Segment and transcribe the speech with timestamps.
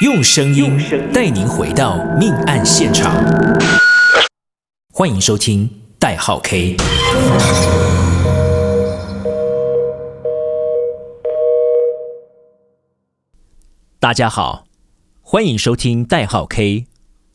[0.00, 0.76] 用声音
[1.12, 3.24] 带您回到命案现场。
[4.92, 5.70] 欢迎收听
[6.00, 6.76] 代号 K。
[14.00, 14.66] 大家好，
[15.22, 16.86] 欢迎收听代号 K，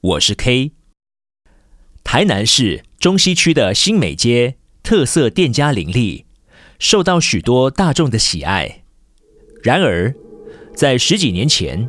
[0.02, 0.74] 我是 K。
[2.04, 6.26] 台南市中西区的新美街特色店家林立，
[6.78, 8.84] 受到许多大众的喜爱。
[9.64, 10.14] 然而，
[10.76, 11.88] 在十几年前，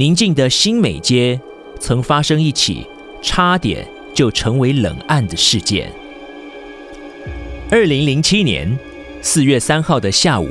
[0.00, 1.38] 宁静的新美街
[1.78, 2.86] 曾发生一起
[3.20, 5.92] 差点就成为冷案的事件。
[7.70, 8.78] 二零零七年
[9.20, 10.48] 四月三号的下午，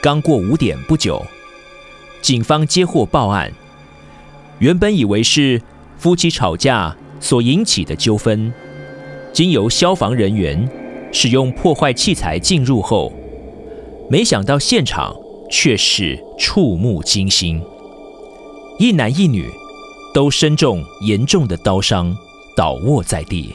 [0.00, 1.20] 刚过五点不久。
[2.22, 3.52] 警方接获报案，
[4.60, 5.60] 原本以为是
[5.96, 8.52] 夫妻吵架所引起的纠纷，
[9.32, 10.70] 经由消防人员
[11.10, 13.12] 使用破坏器材进入后，
[14.08, 15.16] 没想到现场
[15.50, 17.60] 却是触目惊心，
[18.78, 19.50] 一男一女
[20.14, 22.16] 都身中严重的刀伤，
[22.56, 23.52] 倒卧在地。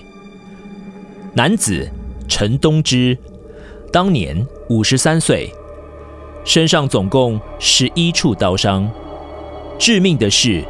[1.33, 1.89] 男子
[2.27, 3.17] 陈东之，
[3.89, 5.49] 当年五十三岁。
[6.43, 8.91] 身上总共十一处刀伤，
[9.79, 10.61] 致命的是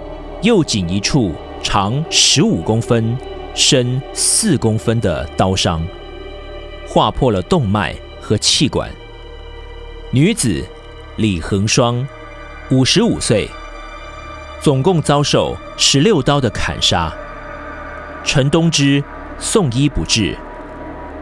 [0.44, 1.32] 右颈一处
[1.64, 3.18] 长十五公分、
[3.56, 5.84] 深四公分的刀伤，
[6.88, 8.88] 划破了动脉和气管。
[10.12, 10.64] 女子
[11.16, 12.08] 李恒双，
[12.70, 13.50] 五十五岁，
[14.64, 17.14] 总共遭受十六刀的砍杀。
[18.24, 19.04] 陈东之
[19.38, 20.38] 送医不治，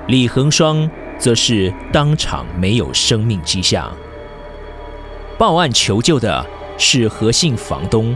[0.06, 3.92] 李恒双则是当场没有生命迹象。
[5.40, 6.46] 报案求救的
[6.78, 8.16] 是何姓房东，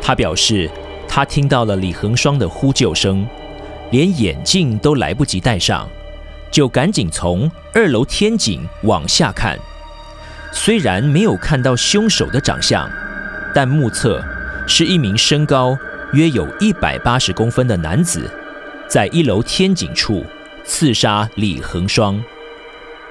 [0.00, 0.70] 他表示，
[1.08, 3.26] 他听到了李恒双的呼救声，
[3.90, 5.88] 连眼镜都来不及戴上，
[6.48, 9.58] 就赶紧从二楼天井往下看。
[10.52, 12.88] 虽然没有看到凶手的长相，
[13.54, 14.22] 但目测
[14.66, 15.76] 是一名身高
[16.12, 18.30] 约有一百八十公分的男子，
[18.88, 20.24] 在一楼天井处
[20.64, 22.22] 刺杀李恒双。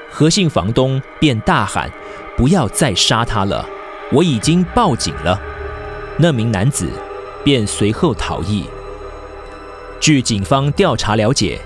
[0.10, 1.92] 何姓房东便大喊。
[2.38, 3.68] 不要再杀他了！
[4.12, 5.42] 我已经报警了。
[6.18, 6.88] 那名男子
[7.44, 8.66] 便随后逃逸。
[10.00, 11.60] 据警方调查了解，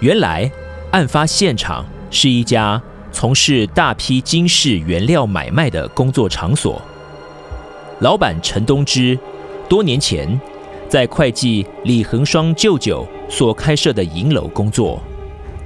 [0.00, 0.52] 原来
[0.90, 2.78] 案发现场是一家
[3.10, 6.82] 从事大批金饰原料买卖的工作场所。
[8.00, 9.18] 老板陈东之
[9.68, 10.40] 多年前
[10.88, 15.02] 在会计李恒双舅舅所开设的银楼工作。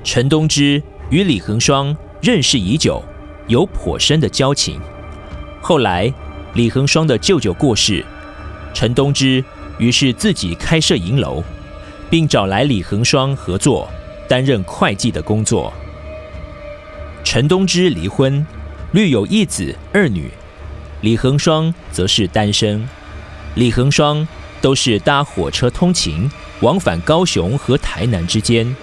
[0.02, 3.02] 陈东之与李恒双认识已久。
[3.48, 4.80] 有颇深的交情。
[5.60, 6.10] 后来，
[6.54, 8.04] 李恒双的舅舅过世，
[8.72, 9.44] 陈东之
[9.78, 11.42] 于是自己开设银楼，
[12.08, 13.90] 并找来李恒双合作，
[14.28, 15.72] 担任会计的工作。
[17.24, 18.46] 陈东之离婚，
[18.92, 20.30] 育有一子二女，
[21.02, 22.88] 李恒双则是单身。
[23.54, 24.26] 李恒双
[24.60, 26.28] 都是搭火车通勤，
[26.60, 28.74] 往返高雄和台南之间。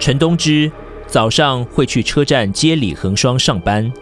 [0.00, 0.72] 陈东芝。
[1.10, 3.92] 早上会去车站接李恒双上班，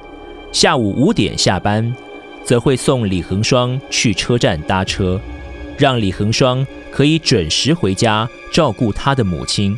[0.52, 1.96] 下午五点下班，
[2.44, 5.18] 则会送李恒双去车站搭车，
[5.78, 9.74] 让李恒双可以准时回家照顾他的母亲。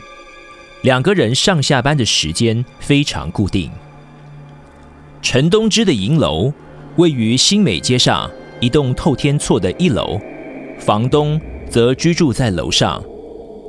[0.82, 3.70] 两个人上下班的时间非常固定。
[5.22, 6.52] 陈东芝的银楼
[6.96, 8.30] 位于新美街上
[8.60, 10.20] 一栋透天厝的一楼，
[10.78, 13.02] 房东则居住在楼上，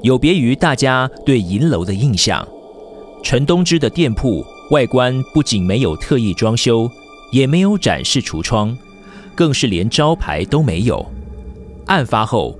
[0.02, 2.46] 有别于大家对银楼的印象。
[3.24, 6.90] 陈东芝的店铺外观不仅没有特意装修，
[7.32, 8.76] 也没有展示橱窗，
[9.36, 11.06] 更是连招牌都没有。
[11.86, 12.58] 案发后，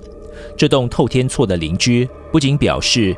[0.56, 3.14] 这栋透天厝的邻居不仅表示，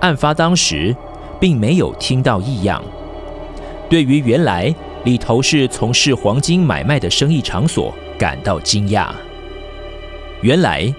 [0.00, 0.94] 案发当时
[1.38, 2.82] 并没有听到异样。
[3.88, 4.74] 对于原来
[5.04, 9.08] 里头是从事黄金买卖的生意场所感到惊讶。
[10.42, 10.92] 原来，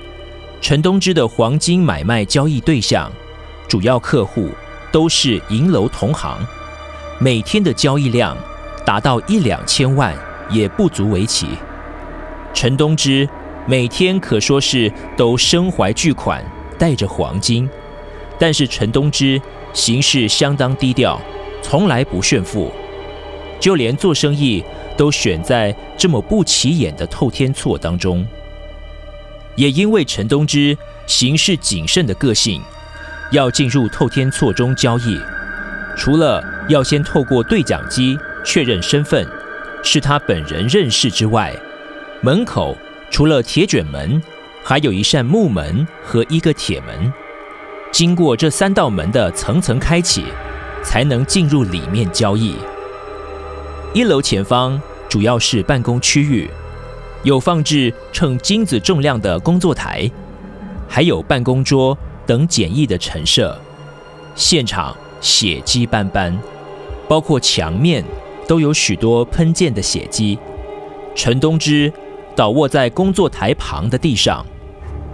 [0.59, 3.11] 陈东芝的黄金买卖交易对象，
[3.67, 4.49] 主要客户。
[4.91, 6.37] 都是银楼同行，
[7.17, 8.35] 每天的交易量
[8.85, 10.13] 达到一两千万
[10.49, 11.47] 也不足为奇。
[12.53, 13.25] 陈东芝
[13.65, 16.43] 每天可说是都身怀巨款，
[16.77, 17.69] 带着黄金，
[18.37, 19.41] 但是陈东芝
[19.71, 21.17] 行事相当低调，
[21.61, 22.69] 从来不炫富，
[23.61, 24.61] 就连做生意
[24.97, 28.27] 都选在这么不起眼的透天厝当中。
[29.55, 30.77] 也因为陈东之
[31.07, 32.61] 行事谨慎的个性。
[33.31, 35.17] 要进入透天厝中交易，
[35.95, 39.25] 除了要先透过对讲机确认身份
[39.81, 41.55] 是他本人认识之外，
[42.21, 42.77] 门口
[43.09, 44.21] 除了铁卷门，
[44.65, 47.13] 还有一扇木门和一个铁门。
[47.89, 50.25] 经过这三道门的层层开启，
[50.83, 52.57] 才能进入里面交易。
[53.93, 56.49] 一楼前方主要是办公区域，
[57.23, 60.09] 有放置称金子重量的工作台，
[60.87, 63.59] 还有办公桌等简易的陈设。
[64.33, 66.41] 现场血迹斑斑，
[67.09, 68.01] 包括墙面
[68.47, 70.39] 都有许多喷溅的血迹。
[71.13, 71.91] 陈东之
[72.33, 74.45] 倒卧在工作台旁的地上，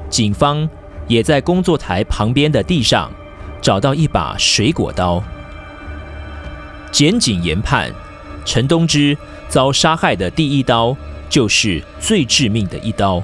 [0.08, 0.70] 警方
[1.08, 3.12] 也在工作台旁边的地上
[3.60, 5.24] 找到一把水果刀。
[6.92, 7.92] 检警研判，
[8.48, 9.16] 陈东之
[9.50, 10.96] 遭杀害的第一刀
[11.30, 13.22] 就是最致命的一刀，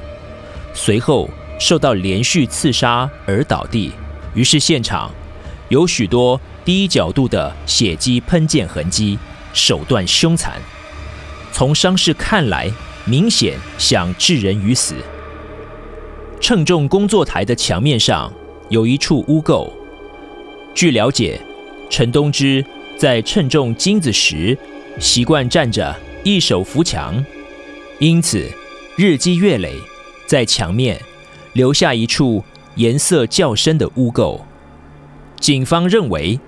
[0.74, 3.94] 随后受到连续刺杀而倒地，
[4.36, 5.10] 于是现场
[5.70, 9.18] 有许多低角度的血迹喷溅痕迹，
[9.54, 10.62] 手段凶残。
[11.54, 12.70] 从伤势看来，
[13.06, 14.96] 明显想置人于死。
[16.42, 18.32] 称重工作台的墙面上
[18.68, 19.72] 有一处污垢。
[20.76, 21.40] 据了解，
[21.90, 22.66] 陈东芝
[22.98, 24.58] 在称重金子时
[25.00, 27.24] 习惯站着，一手扶墙，
[28.00, 28.48] 因此
[28.96, 29.74] 日积月累，
[30.26, 31.00] 在墙面
[31.54, 32.44] 留下一处
[32.76, 34.40] 颜色较深的污垢。
[35.40, 36.40] 警方认为，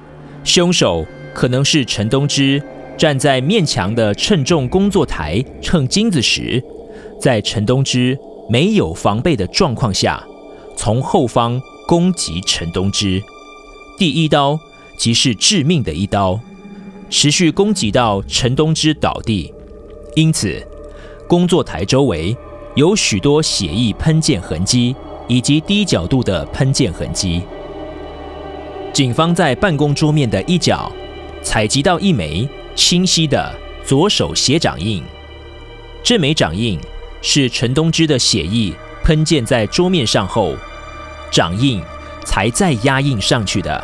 [0.43, 2.61] 凶手可能是陈东芝。
[2.97, 6.63] 站在面墙的称重工作台称金子时，
[7.19, 8.17] 在陈东芝
[8.49, 10.23] 没有防备的状况下，
[10.77, 13.21] 从后方攻击陈东芝。
[13.97, 14.57] 第一刀
[14.97, 16.39] 即是致命的一刀，
[17.09, 19.53] 持续攻击到陈东之倒地。
[20.15, 20.61] 因此，
[21.27, 22.35] 工作台周围
[22.75, 24.95] 有许多血液喷溅痕迹
[25.27, 27.41] 以及低角度的喷溅痕迹。
[28.93, 30.91] 警方在办公桌面的一角
[31.41, 32.47] 采集到一枚。
[32.77, 33.55] 清晰的
[33.85, 35.01] 左手血掌印，
[36.03, 36.77] 这枚掌印
[37.21, 40.53] 是陈东之的血液喷溅在桌面上后，
[41.31, 41.81] 掌印
[42.25, 43.81] 才再压印上去的。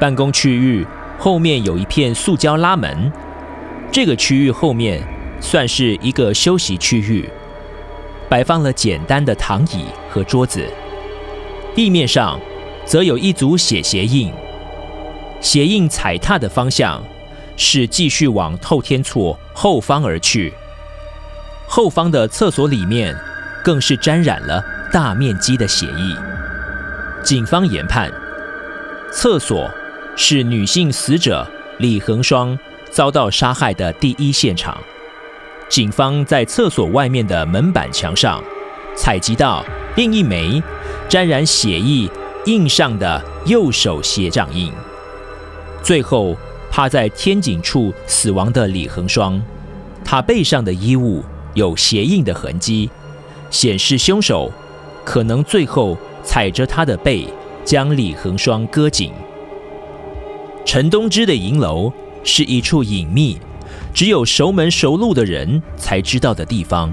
[0.00, 0.84] 办公区域
[1.18, 3.10] 后面有一片塑胶拉门，
[3.90, 5.02] 这个区域后面
[5.40, 7.28] 算是一个休息区域，
[8.28, 10.64] 摆放了简单的躺椅和桌子。
[11.74, 12.38] 地面上
[12.84, 14.32] 则有一组血鞋印，
[15.40, 17.02] 鞋印踩踏的方向。
[17.56, 20.52] 是继续往透天厝后方而去，
[21.68, 23.16] 后方的厕所里面
[23.62, 24.60] 更是沾染了
[24.92, 26.16] 大面积的血液。
[27.22, 28.10] 警方研判，
[29.12, 29.70] 厕所
[30.16, 31.46] 是女性死者
[31.78, 32.58] 李恒双
[32.90, 34.76] 遭到杀害的第一现场。
[35.68, 38.42] 警方在厕所外面的门板墙上
[38.96, 39.64] 采集到
[39.96, 40.62] 另一枚
[41.08, 42.10] 沾染血迹
[42.46, 44.72] 印上的右手血掌印。
[45.82, 46.36] 最后。
[46.76, 49.40] 趴在天井处死亡的李恒双，
[50.04, 51.22] 他背上的衣物
[51.54, 52.90] 有鞋印的痕迹，
[53.48, 54.50] 显示凶手
[55.04, 57.28] 可能最后踩着他的背
[57.64, 59.12] 将李恒双割颈。
[60.64, 61.92] 陈东芝的银楼
[62.24, 63.38] 是一处隐秘，
[63.92, 66.92] 只有熟门熟路的人才知道的地方，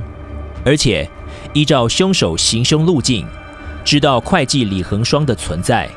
[0.66, 1.10] 而且
[1.54, 3.26] 依照凶手行凶路径，
[3.86, 5.90] 知道会计李恒双的存在。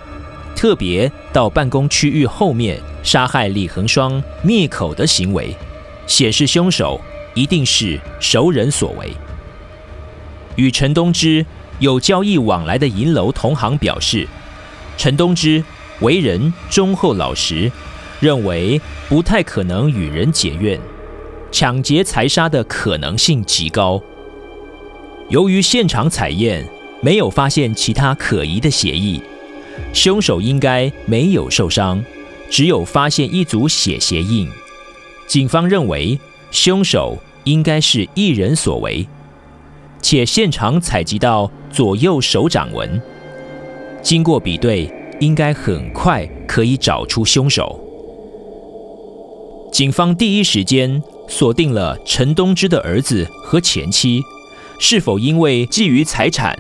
[0.55, 5.55] 特别到办公区域后面杀害李恒双灭口的行为，
[6.07, 7.01] 显示凶手
[7.35, 9.13] 一定是熟人所为。
[10.55, 11.45] 与陈东芝
[11.81, 14.29] 有交易往来的银楼同行表示，
[14.97, 15.63] 陈东芝
[16.01, 17.71] 为人忠厚老实，
[18.21, 20.79] 认为不太可能与人结怨，
[21.51, 24.03] 抢劫财杀的可能性极高。
[25.29, 26.69] 由于现场采验
[27.01, 29.21] 没有发现其他可疑的血液。
[29.93, 32.05] 凶手应该没有受伤，
[32.49, 34.49] 只有发现一组血鞋印。
[35.27, 36.19] 警方认为
[36.53, 39.07] 凶手应该是一人所为，
[40.01, 43.03] 且现场采集到左右手掌纹，
[44.01, 47.81] 经过比对，应该很快可以找出凶手。
[49.73, 54.23] 警方第一时间锁定了陈东芝的儿子和前妻，
[54.79, 56.57] 是否因为觊觎财产，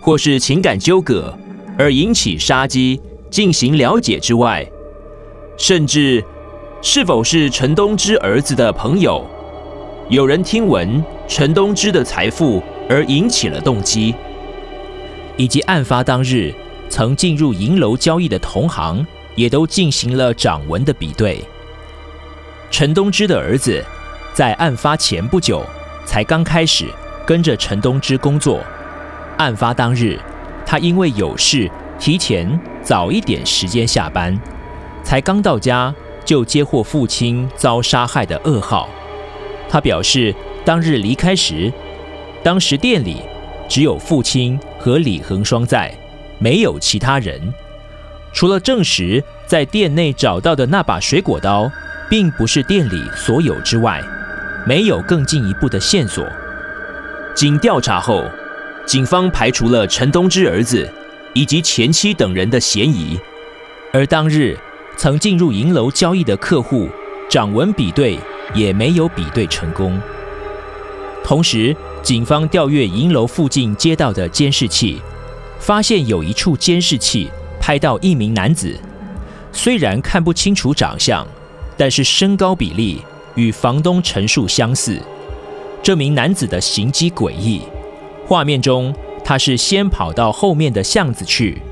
[0.00, 1.36] 或是情感纠葛，
[1.76, 3.00] 而引起杀机
[3.30, 4.64] 进行了解之外，
[5.56, 6.22] 甚至
[6.82, 9.24] 是否是陈东芝儿子的朋友，
[10.08, 14.14] 有人听闻陈东芝的财富而引起了动机，
[15.36, 16.54] 以及案发当日
[16.88, 21.42] 曾进入银楼交易的同行，也都进行了掌纹的比对。
[22.70, 23.84] 陈东芝的儿子
[24.32, 25.64] 在案发前不久
[26.04, 26.86] 才刚开始
[27.26, 28.60] 跟着陈东芝工作，
[29.36, 30.18] 案发当日。
[30.64, 34.36] 他因为有事，提前早一点时间下班，
[35.04, 38.88] 才刚到家就接获父亲遭杀害的噩耗。
[39.68, 41.72] 他表示，当日离开时，
[42.42, 43.22] 当时店里
[43.68, 45.92] 只有父亲和李恒双在，
[46.38, 47.52] 没有其他人。
[48.32, 51.70] 除了证实在店内找到的那把水果刀
[52.10, 54.02] 并不是店里所有之外，
[54.66, 56.26] 没有更进一步的线索。
[57.34, 58.24] 经调查后，
[58.84, 60.88] 警方排除了陈东之儿子
[61.32, 63.18] 以及前妻等人的嫌疑，
[63.92, 64.56] 而当日
[64.96, 66.88] 曾进入银楼交易的客户
[67.28, 68.18] 掌纹比对
[68.54, 70.00] 也没有比对成功。
[71.24, 75.00] 同时，警方调阅银楼附近街道的监视器，
[75.58, 78.78] 发现有一处监视器拍到一名男子，
[79.52, 81.26] 虽然看不清楚长相，
[81.76, 83.02] 但是身高比例
[83.34, 85.00] 与房东陈述相似。
[85.82, 87.62] 这名男子的行迹诡异。
[88.26, 88.94] 画面中，
[89.24, 91.62] 他是先跑到后面的巷子去，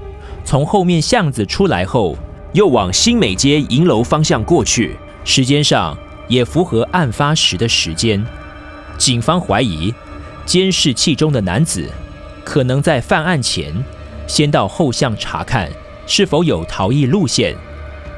[0.45, 2.17] 从后面巷子出来后，
[2.53, 5.97] 又往新美街银楼方向过去，时间上
[6.29, 8.25] 也符合案发时的时间。
[8.97, 9.93] 警方怀疑，
[10.47, 11.91] 监视器中的男子
[12.45, 13.73] 可能在犯案前，
[14.27, 15.71] 先到后巷查看
[16.07, 17.55] 是否有逃逸路线，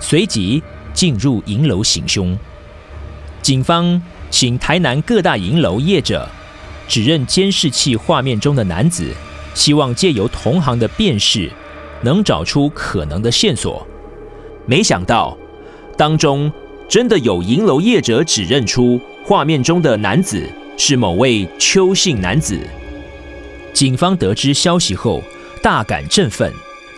[0.01, 2.37] 随即进入银楼行凶。
[3.41, 6.29] 警方请台南各大银楼业者。
[6.89, 9.13] 指认监视器画面中的男子，
[9.55, 11.51] 希望借由同行的辨识，
[12.03, 13.85] 能找出可能的线索。
[14.67, 15.37] 没想到，
[15.99, 16.49] 当中
[16.89, 22.61] 真的有银楼业者指认出画面中的男子是某位邱姓男子。
[23.77, 25.23] 警方得知消息后，
[25.63, 26.51] 大感振奋，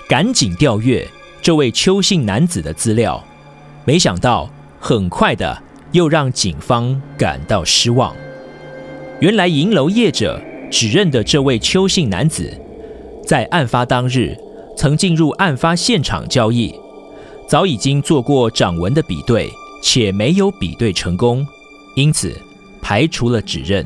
[0.08, 1.04] 赶紧调阅
[1.42, 3.20] 这位邱姓男子的资料。
[3.85, 8.14] 没想到，很快的又让警方感到失望。
[9.18, 12.56] 原来银楼业者指认的这位邱姓男子，
[13.26, 14.37] 在案发当日
[14.76, 16.73] 曾进入案发现场交易，
[17.49, 19.50] 早已经做过掌纹的比对，
[19.82, 21.44] 且没有比对成功，
[21.97, 22.32] 因此
[22.80, 23.85] 排除了指认。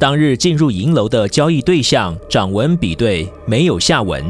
[0.00, 4.24] 当日进入银楼的交易对象掌纹比对没有下文，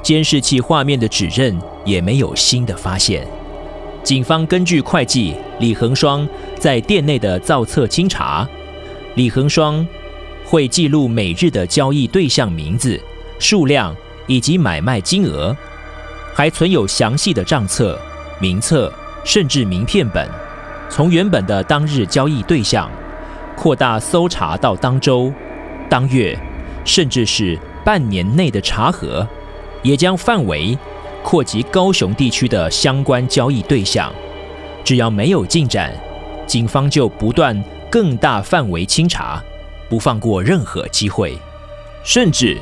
[0.00, 3.26] 监视器画面的指认也没有新的发现。
[4.04, 6.24] 警方根据会计李恒双
[6.56, 8.48] 在店内的造册清查。
[9.16, 9.84] 李恒双
[10.44, 12.96] 会记录每日的交易对象名字、
[13.40, 13.92] 数量
[14.28, 15.56] 以及买卖金额，
[16.32, 17.98] 还存有详细的账册、
[18.40, 18.92] 名册，
[19.24, 20.28] 甚至名片本。
[20.88, 22.88] 从原本的当日交易对象，
[23.62, 25.32] 扩大搜查到当周、
[25.88, 26.36] 当月，
[26.84, 29.24] 甚至是半年内的查核，
[29.84, 30.76] 也将范围
[31.22, 34.12] 扩及高雄地区的相关交易对象。
[34.82, 35.94] 只要没有进展，
[36.44, 37.56] 警方就不断。
[37.88, 39.40] 更大范围清查，
[39.88, 41.38] 不放过任何机会。
[42.02, 42.58] 甚至，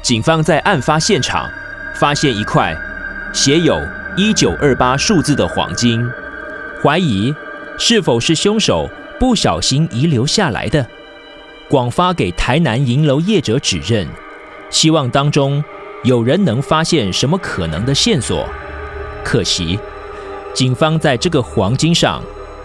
[0.00, 1.46] 警方在案发现场
[1.94, 2.74] 发现一块
[3.30, 3.78] 写有
[4.16, 6.02] 一九二八数字的黄金，
[6.82, 7.34] 怀疑
[7.78, 8.88] 是否是凶手
[9.20, 10.84] 不小心遗留下来的。
[11.68, 14.08] 广发给台南银楼业者指认，
[14.70, 15.62] 希望当中
[16.02, 18.48] 有人能发现什么可能的线索。
[19.22, 19.78] 可惜，
[20.52, 22.20] 警方在这个黄金上。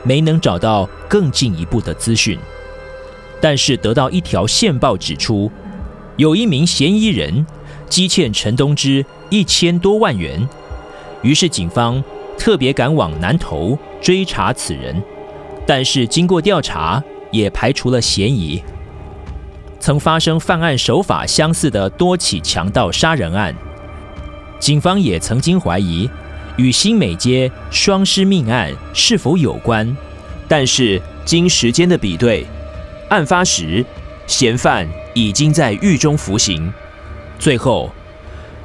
[0.08, 2.38] 没能找到更进一步的资讯，
[3.42, 5.52] 但是得到一条线报指出，
[6.16, 7.44] 有一名嫌疑人
[7.90, 10.48] 积欠陈东芝一千多万元，
[11.24, 12.04] 于是警方
[12.38, 15.02] 特别赶往南投追查此人，
[15.66, 18.64] 但是经过调查也排除了嫌疑。
[19.80, 23.56] 曾发生犯案手法相似的多起强盗杀人案，
[24.60, 26.10] 警方也曾经怀疑。
[26.58, 29.94] 与新美街双尸命案是否有关？
[30.48, 32.46] 但是经时间的比对，
[33.10, 33.86] 案发时
[34.26, 36.72] 嫌犯已经在狱中服刑。
[37.38, 37.92] 最后，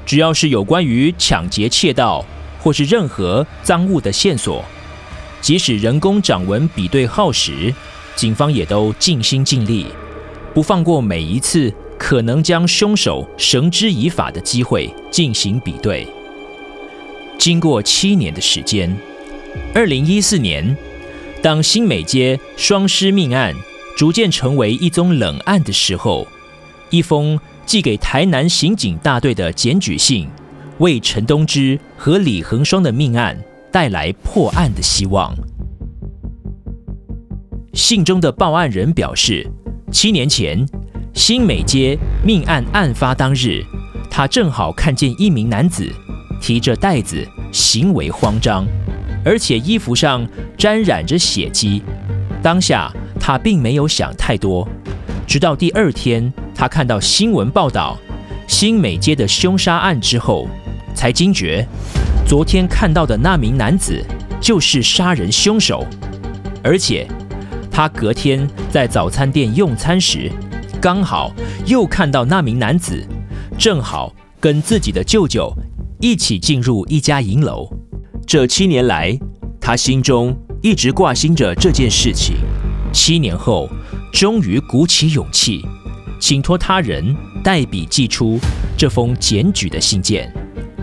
[0.06, 2.24] 只要是有关于抢劫、窃盗
[2.60, 4.64] 或是任何赃物的线索，
[5.40, 7.74] 即使人工掌纹比对耗时，
[8.14, 9.86] 警方也都尽心尽力，
[10.52, 16.06] 不放过每一次可能将凶手绳之以法的机会进行比对。
[17.38, 18.94] 经过七年的时间，
[19.74, 20.76] 二零一四年，
[21.40, 23.54] 当新美街双尸命案
[23.96, 26.28] 逐渐成为一宗冷案的时候，
[26.90, 30.28] 一封寄给台南刑警大队的检举信，
[30.78, 33.38] 为陈东之和李恒双的命案
[33.72, 35.34] 带来破案的希望。
[37.72, 39.48] 信中的报案人表示，
[39.92, 40.66] 七年前
[41.14, 43.64] 新美街命案案发当日，
[44.10, 45.88] 他正好看见一名男子。
[46.40, 47.22] 提着袋子，
[47.52, 48.66] 行为慌张，
[49.22, 51.82] 而且衣服上沾染着血迹。
[52.42, 54.66] 当下他并没有想太多，
[55.26, 57.94] 直到第二天他看到新闻报道
[58.48, 60.48] 新美街的凶杀案之后，
[60.94, 61.68] 才惊觉
[62.30, 64.00] 昨天看到的那名男子
[64.40, 65.84] 就是杀人凶手。
[66.62, 67.04] 而且
[67.72, 70.30] 他隔天在早餐店用餐时，
[70.80, 71.34] 刚好
[71.66, 73.04] 又看到那名男子
[73.58, 75.52] 正好跟自己的舅舅。
[76.00, 77.68] 一起进入一家银楼。
[78.24, 79.18] 这七年来，
[79.60, 80.32] 他心中
[80.62, 82.36] 一直挂心着这件事情。
[82.92, 83.68] 七年后，
[84.12, 85.66] 终于鼓起勇气，
[86.20, 88.38] 请托他人代笔寄出
[88.78, 90.32] 这封检举的信件。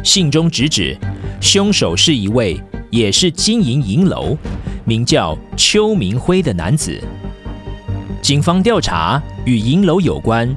[0.04, 0.96] 信中直指
[1.39, 4.38] 凶手是一位也是经营银楼，
[4.86, 7.01] 名叫邱明辉的男子。
[8.22, 10.53] 警方调查与银楼有关，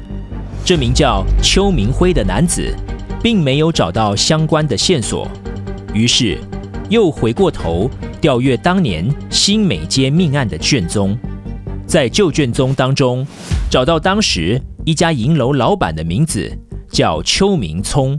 [0.64, 2.74] 这名叫邱明辉的男子
[3.22, 5.28] 并没有找到相关的线索，
[5.92, 6.38] 于是
[6.88, 7.88] 又回过头
[8.20, 11.16] 调阅当年新美街命案的卷宗，
[11.86, 13.24] 在旧卷宗当中
[13.70, 16.50] 找到当时一家银楼老板的名字
[16.90, 18.18] 叫邱明聪。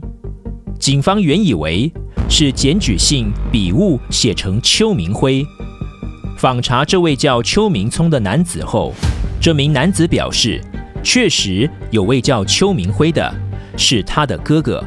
[0.80, 1.92] 警方原以为
[2.34, 5.46] 是检举信笔误写成邱明辉，
[6.38, 8.94] 访查这位叫邱明聪的男子后。
[9.42, 10.62] 这名男子表示，
[11.04, 13.36] 确实有位叫邱明辉的，
[13.76, 14.82] 是他的哥哥，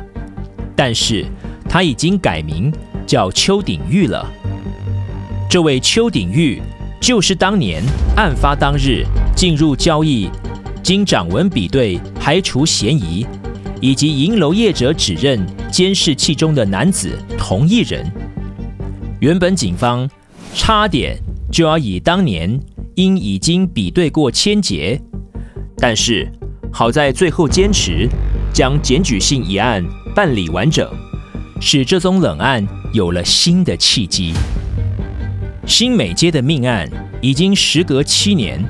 [0.75, 1.27] 但是
[1.69, 2.73] 他已经改名
[3.07, 4.27] 叫邱鼎玉了。
[5.51, 6.63] 这位邱鼎玉
[6.99, 7.83] 就是当年
[8.17, 9.05] 案发当日
[9.37, 10.31] 进入交易，
[10.83, 13.27] 经掌纹比对排除嫌疑，
[13.83, 15.39] 以及银楼业者指认
[15.75, 18.09] 监视器中的男子同一人。
[19.19, 20.09] 原本警方
[20.55, 21.19] 差点
[21.51, 22.57] 就要以当年。
[22.95, 25.01] 因已经比对过千结，
[25.79, 26.31] 但是
[26.73, 28.09] 好在最后坚持
[28.53, 30.89] 将检举信一案办理完整，
[31.61, 34.33] 使这宗冷案有了新的契机。
[35.67, 36.89] 新美街的命案
[37.21, 38.65] 已经时隔七年，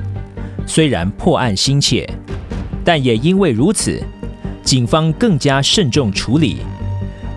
[0.65, 2.09] 虽然破案心切，
[2.83, 4.01] 但也因为如此，
[4.63, 6.61] 警方更加慎重处理。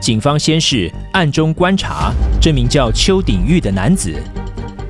[0.00, 4.14] 警方先是暗中观察这名叫邱鼎玉的男子，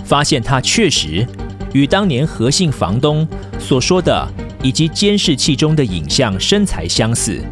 [0.04, 1.26] 发现他确实。
[1.74, 4.26] 与当年何姓房东所说的
[4.62, 7.42] 以及监视器中的影像身材相似，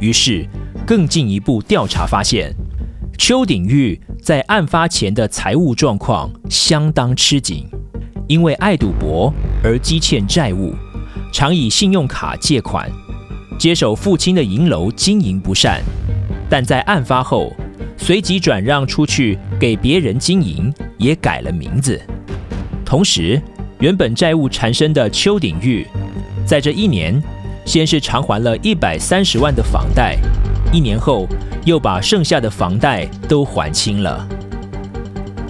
[0.00, 0.46] 于是
[0.86, 2.50] 更进一步调查发现，
[3.18, 7.68] 邱鼎玉在案发前的财务状况相当吃紧，
[8.26, 9.30] 因为爱赌博
[9.62, 10.74] 而积欠债务，
[11.30, 12.90] 常以信用卡借款，
[13.58, 15.82] 接手父亲的银楼经营不善，
[16.48, 17.52] 但在案发后
[17.96, 22.00] 随即转让出去给别人经营，也改了名字，
[22.84, 23.40] 同时。
[23.80, 25.86] 原本债务缠身的邱鼎玉，
[26.46, 27.22] 在这一年，
[27.66, 30.16] 先是偿还了一百三十万的房贷，
[30.72, 31.28] 一年后
[31.66, 34.26] 又把剩下的房贷都还清了。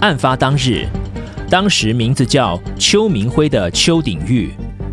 [0.01, 0.89] 案发当日，
[1.49, 4.51] 当时名字叫邱明辉的邱鼎玉，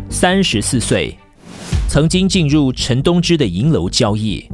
[0.08, 1.18] 三十四岁，
[1.88, 4.48] 曾经进入陈东芝的银楼交易。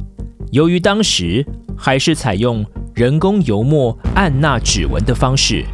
[0.51, 1.45] 由于当时
[1.77, 5.65] 还是采用人工油墨按捺指纹的方式，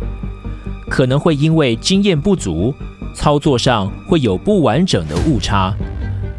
[0.89, 2.73] 可能会因为经验不足。
[3.15, 5.75] 操作上会有不完整的误差，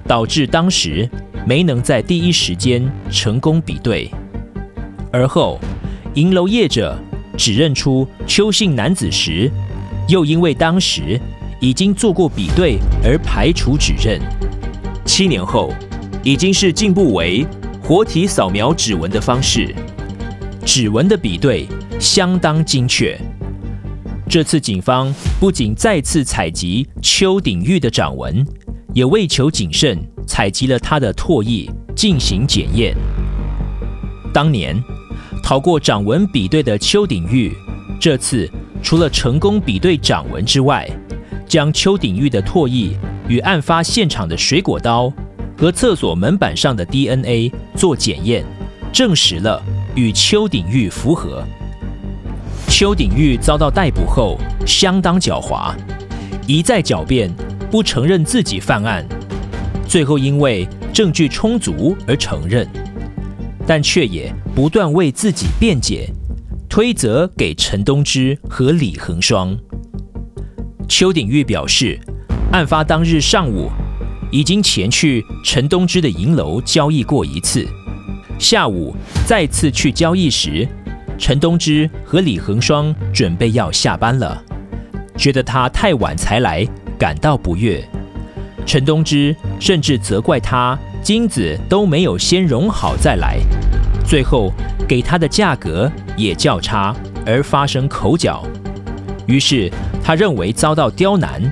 [0.06, 1.10] 导致当时
[1.44, 4.08] 没能在第一时间成功比对。
[5.12, 5.58] 而后，
[6.14, 6.96] 银楼业者
[7.36, 9.50] 指认出邱姓男子时，
[10.06, 11.20] 又因为当时
[11.60, 14.20] 已经做过比对而排除指认。
[15.04, 15.74] 七年后，
[16.22, 17.44] 已经是进步为
[17.88, 19.74] 活体扫描指纹的方式，
[20.66, 21.66] 指纹的比对
[21.98, 23.18] 相当精确。
[24.28, 28.46] 这次警方不仅再次采集邱鼎玉的掌纹，
[28.92, 32.94] 也为求谨慎，采集了他的唾液进行检验。
[34.34, 34.76] 当年
[35.42, 37.56] 逃过掌纹比对的邱鼎玉，
[37.98, 38.46] 这次
[38.82, 40.86] 除了成功比对掌纹之外，
[41.46, 42.90] 将邱鼎玉的唾液
[43.28, 45.10] 与案发现场的水果刀
[45.58, 48.44] 和厕所门板上的 DNA 做检验，
[48.92, 49.60] 证实了
[49.96, 51.42] 与邱鼎玉符合。
[52.68, 55.74] 邱鼎玉遭到逮捕后，相当狡猾，
[56.46, 57.28] 一再狡辩，
[57.72, 59.04] 不承认自己犯案，
[59.88, 62.64] 最后因为证据充足而承认，
[63.66, 66.08] 但却也不断为自己辩解，
[66.68, 69.58] 推责给陈东芝和李恒双。
[70.86, 71.98] 邱鼎玉表示，
[72.52, 73.68] 案发当日上午
[74.30, 77.66] 已经前去陈东芝的银楼交易过一次，
[78.38, 78.94] 下午
[79.26, 80.66] 再次去交易时。
[81.18, 84.40] 陈东芝和李恒双准备要下班了，
[85.16, 86.64] 觉得他太晚才来，
[86.98, 87.82] 感到不悦。
[88.64, 93.38] 陈东芝甚至责怪他金子都没有先融好再来，
[94.06, 94.52] 最后
[94.86, 96.94] 给他的价格也较差，
[97.26, 98.46] 而发生口角。
[99.26, 99.68] 于是
[100.04, 101.42] 他认为遭到刁难，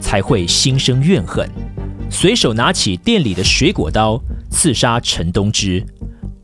[0.00, 1.48] 才会心生怨恨，
[2.10, 5.84] 随手拿起店里的水果刀刺杀陈东芝。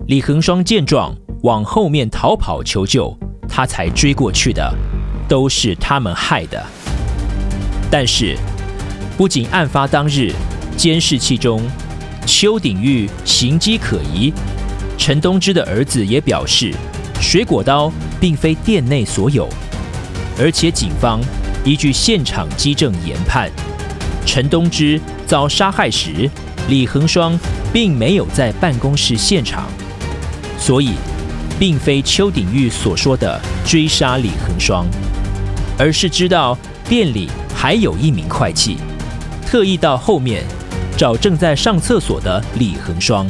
[0.06, 1.14] 李恒双见状。
[1.42, 3.12] 往后面逃跑求救，
[3.48, 4.72] 他才追过去的，
[5.28, 6.64] 都是他们害的。
[7.90, 8.36] 但是，
[9.16, 10.32] 不仅案发当日
[10.76, 11.60] 监视器中
[12.24, 14.32] 邱鼎玉形迹可疑，
[14.96, 16.72] 陈东芝的儿子也表示，
[17.20, 19.48] 水果刀并非店内所有，
[20.38, 21.20] 而且警方
[21.64, 23.50] 依据现场迹证研判，
[24.24, 25.00] 陈东之
[25.32, 26.28] 遭杀害时，
[26.68, 27.32] 李恒双
[27.72, 29.64] 并没有在办公室现场，
[30.58, 30.90] 所以
[31.58, 34.84] 并非邱鼎玉所说的追杀李恒双，
[35.78, 36.54] 而是知道
[36.86, 38.76] 店里还有一名会计，
[39.46, 40.44] 特意到后面
[40.98, 43.26] 找正在上厕所的李恒双，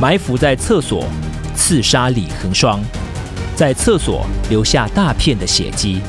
[0.00, 1.04] 埋伏在厕所
[1.54, 2.80] 刺杀李恒双，
[3.54, 6.00] 在厕所留下大片的血迹。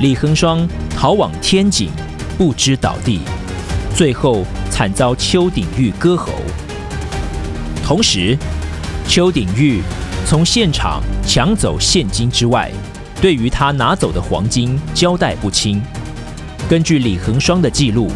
[0.00, 1.90] 李恒双逃往天井，
[2.38, 3.20] 不知倒地，
[3.96, 6.28] 最后惨遭邱鼎玉割喉。
[7.82, 8.36] 同时，
[9.08, 9.80] 邱鼎玉
[10.26, 12.70] 从现场抢走现金之外，
[13.22, 15.80] 对于他拿走的黄金交代不清。
[16.68, 18.12] 根据李恒双的记录，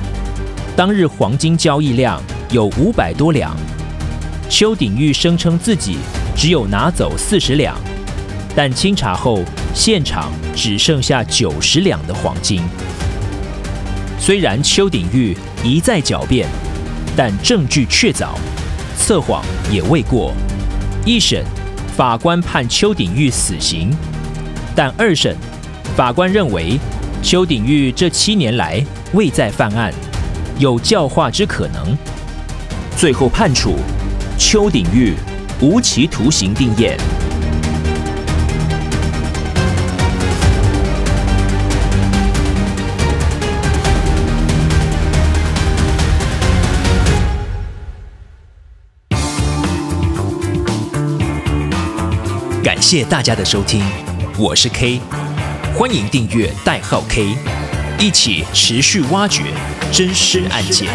[0.77, 3.57] 当日黄金交易量有五百多两，
[4.51, 5.97] 邱鼎玉声称自己
[6.37, 7.75] 只有拿走四十两，
[8.55, 12.61] 但清查后，现场只剩下九十两的黄金。
[14.19, 16.49] 虽然邱鼎玉一再狡辩，
[17.15, 18.31] 但证据确凿，
[18.97, 20.33] 测谎也未过。
[21.05, 21.45] 一审
[21.95, 23.91] 法官判邱鼎玉死刑，
[24.75, 25.37] 但二审
[25.95, 26.79] 法官认为
[27.23, 29.93] 邱鼎玉这七年来未再犯案，
[30.59, 31.95] 有教化之可能，
[32.97, 33.75] 最后判处
[34.39, 35.13] 邱鼎玉
[35.61, 36.97] 无期徒刑定谳。
[52.63, 53.83] 感谢大家的收听，
[54.37, 55.01] 我是 K，
[55.75, 57.35] 欢迎订阅代号 K，
[57.99, 59.45] 一起持续挖掘
[59.91, 60.87] 真实案件。